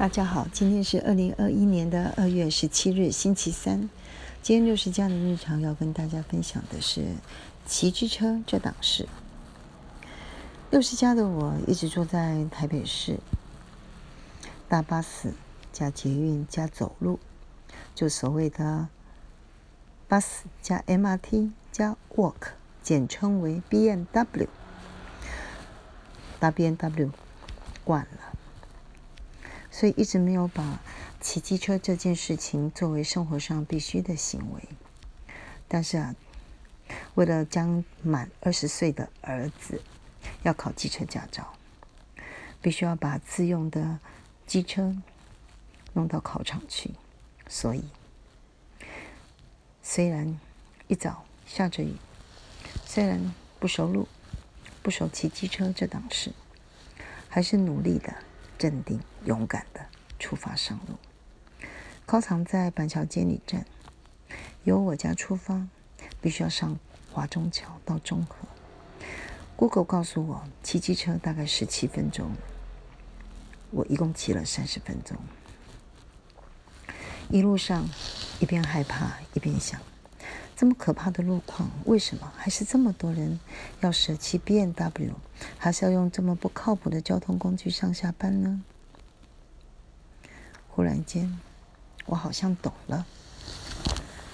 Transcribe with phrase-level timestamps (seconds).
[0.00, 3.90] 大家好，今天是二零二一年的二月十七日，星期三。
[4.40, 7.04] 今天六十家的日常要跟大家分享的是
[7.66, 9.06] 骑机车这档事。
[10.70, 13.18] 六十家的我一直住在台北市，
[14.70, 15.34] 搭巴士
[15.70, 17.20] 加捷运加走路，
[17.94, 18.88] 就所谓的
[20.08, 24.48] 巴士加 MRT 加 Walk，简称为 BMW。
[26.38, 27.10] 搭 BMW
[27.84, 28.29] 惯了，
[29.80, 30.78] 所以一直没有把
[31.22, 34.62] 骑机车这件事情作为生活上必须的行为。
[35.66, 36.14] 但是啊，
[37.14, 39.80] 为了将满二十岁的儿子
[40.42, 41.54] 要考机车驾照，
[42.60, 43.98] 必须要把自用的
[44.46, 44.94] 机车
[45.94, 46.90] 弄到考场去，
[47.48, 47.82] 所以
[49.82, 50.38] 虽然
[50.88, 51.96] 一早下着雨，
[52.84, 54.06] 虽然不熟路。
[54.82, 56.32] 不熟骑机车这档事，
[57.30, 58.14] 还是努力的、
[58.58, 59.80] 镇定、勇敢的
[60.18, 60.94] 出发上路。
[62.06, 63.64] 考场在板桥监理站，
[64.64, 65.66] 由我家出发，
[66.20, 66.78] 必须要上
[67.12, 68.36] 华中桥到中和。
[69.56, 72.32] Google 告诉我，骑机车大概十七分钟，
[73.70, 75.16] 我一共骑了三十分钟。
[77.28, 77.88] 一路上
[78.40, 79.80] 一边害怕一边想。
[80.56, 83.40] 这么可怕的路况，为什么还是这么多人
[83.80, 85.14] 要舍弃 B N W，
[85.56, 88.62] 还是要用这么不靠谱的交通工具上下班呢？
[90.70, 91.38] 忽然间，
[92.06, 93.06] 我好像懂了。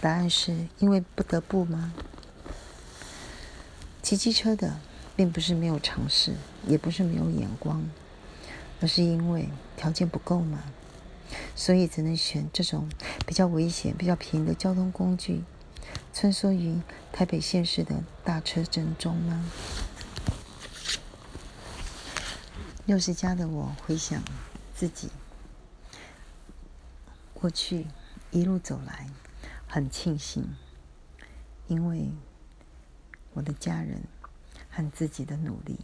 [0.00, 1.92] 答案是因为不得不吗？
[4.02, 4.80] 骑机车的
[5.14, 6.34] 并不是没有尝试，
[6.66, 7.84] 也不是没有眼光，
[8.80, 10.64] 而是因为条件不够嘛，
[11.54, 12.88] 所以只能选这种
[13.24, 15.44] 比较危险、比较便宜的交通工具。
[16.12, 16.80] 穿梭于
[17.12, 19.44] 台北县市的大车阵中吗？
[22.84, 24.20] 六十加的我回想
[24.74, 25.08] 自己
[27.42, 27.88] 过去
[28.30, 29.08] 一路走来，
[29.66, 30.54] 很庆幸，
[31.66, 32.12] 因为
[33.32, 34.04] 我的家人
[34.70, 35.80] 和自己的努力，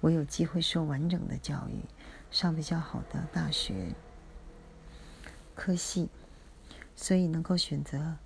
[0.00, 1.84] 我有机会受完整的教育，
[2.32, 3.94] 上比较好的大学
[5.54, 6.08] 科系，
[6.96, 8.16] 所以能够选择。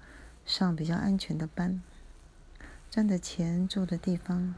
[0.47, 1.83] 上比较安全的班，
[2.91, 4.55] 赚的钱住的地方，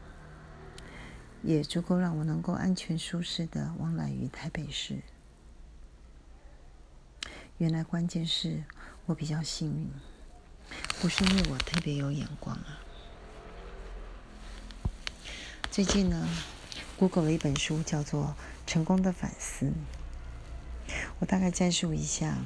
[1.41, 5.01] 也足够让我能够安全舒适的往来于台北市。
[7.57, 8.63] 原来关键是
[9.05, 9.89] 我比较幸运，
[11.01, 12.79] 不是因为我特别有眼光啊。
[15.71, 16.27] 最近呢
[16.97, 18.35] ，Google 了一本书叫做
[18.71, 19.65] 《成功的反思》，
[21.19, 22.37] 我大概摘述一下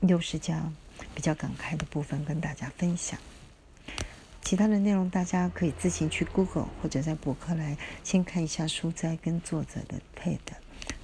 [0.00, 0.72] 六十家。
[1.12, 3.18] 比较感慨的部分跟大家分享，
[4.42, 10.54] 其他的内容大家可以自行去 Google 或者在博客来先看一下书摘跟作者的配的，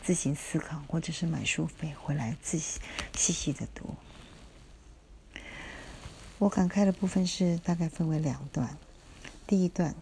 [0.03, 2.81] 自行思考，或者是买书费回来自细
[3.33, 3.95] 细的读。
[6.39, 8.77] 我感慨的部分是大概分为两段，
[9.47, 9.95] 第一段，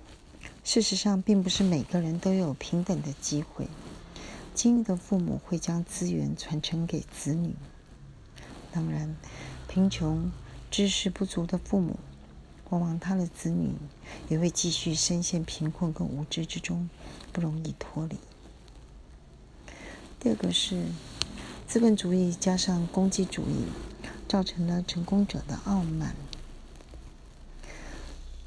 [0.64, 3.66] 事实上并不是每个人都有平等的机会，
[4.54, 7.54] 精英的父母会将资源传承给子女，
[8.72, 9.16] 当然。
[9.70, 10.32] 贫穷、
[10.70, 11.98] 知识不足的父母，
[12.70, 13.74] 往往他的子女
[14.30, 16.88] 也会继续深陷贫困跟无知之中，
[17.30, 18.16] 不容易脱离。
[20.28, 20.84] 这个是
[21.66, 23.64] 资本主义加上功绩主义，
[24.28, 26.14] 造成了成功者的傲慢。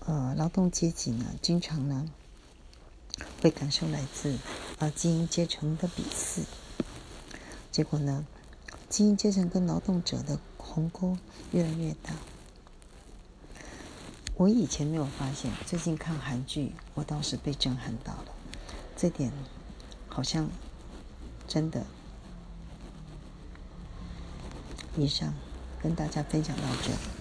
[0.05, 2.07] 呃，劳动阶级呢，经常呢
[3.41, 4.37] 会感受来自
[4.77, 6.43] 啊精英阶层的鄙视，
[7.71, 8.27] 结果呢，
[8.87, 10.37] 精英阶层跟劳动者的。
[10.57, 11.17] 鸿沟
[11.51, 12.13] 越来越大。
[14.35, 18.25] 我以前没有发现，最近看韩剧，我倒是被震撼到了。
[18.95, 19.33] 这点
[20.07, 20.47] 好像
[21.51, 21.85] 真的。
[24.95, 25.33] 以上
[25.83, 27.20] 跟大家分享到这。